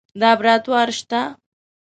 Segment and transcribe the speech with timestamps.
[0.19, 1.21] لابراتوار شته؟